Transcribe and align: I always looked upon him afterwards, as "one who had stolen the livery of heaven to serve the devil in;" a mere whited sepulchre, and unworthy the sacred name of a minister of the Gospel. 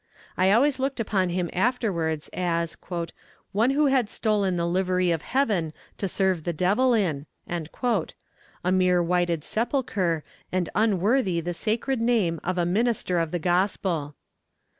I 0.35 0.51
always 0.51 0.79
looked 0.79 0.99
upon 0.99 1.29
him 1.29 1.47
afterwards, 1.53 2.27
as 2.33 2.75
"one 3.51 3.69
who 3.69 3.85
had 3.85 4.09
stolen 4.09 4.55
the 4.55 4.65
livery 4.65 5.11
of 5.11 5.21
heaven 5.21 5.73
to 5.99 6.07
serve 6.07 6.43
the 6.43 6.53
devil 6.53 6.95
in;" 6.95 7.27
a 7.47 8.71
mere 8.71 9.03
whited 9.03 9.43
sepulchre, 9.43 10.23
and 10.51 10.71
unworthy 10.73 11.39
the 11.39 11.53
sacred 11.53 12.01
name 12.01 12.39
of 12.43 12.57
a 12.57 12.65
minister 12.65 13.19
of 13.19 13.29
the 13.29 13.37
Gospel. 13.37 14.15